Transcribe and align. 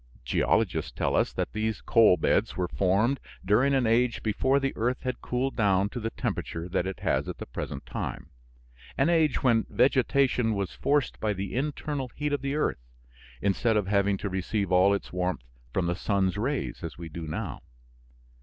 Geologists 0.25 0.91
tell 0.91 1.15
us 1.15 1.31
that 1.31 1.53
these 1.53 1.79
coal 1.79 2.17
beds 2.17 2.57
were 2.57 2.67
formed 2.67 3.19
during 3.45 3.75
an 3.75 3.85
age 3.85 4.23
before 4.23 4.59
the 4.59 4.73
earth 4.75 5.03
had 5.03 5.21
cooled 5.21 5.55
down 5.55 5.89
to 5.89 5.99
the 5.99 6.09
temperature 6.09 6.67
that 6.67 6.87
it 6.87 7.01
has 7.01 7.29
at 7.29 7.37
the 7.37 7.45
present 7.45 7.85
time 7.85 8.31
an 8.97 9.09
age 9.11 9.43
when 9.43 9.67
vegetation 9.69 10.55
was 10.55 10.73
forced 10.73 11.19
by 11.19 11.33
the 11.33 11.53
internal 11.53 12.07
heat 12.15 12.33
of 12.33 12.41
the 12.41 12.55
earth 12.55 12.79
instead 13.43 13.77
of 13.77 13.85
having 13.85 14.17
to 14.17 14.27
receive 14.27 14.71
all 14.71 14.91
its 14.95 15.13
warmth 15.13 15.43
from 15.71 15.85
the 15.85 15.93
sun's 15.93 16.35
rays 16.35 16.83
as 16.83 16.97
we 16.97 17.07
do 17.07 17.27
now. 17.27 17.61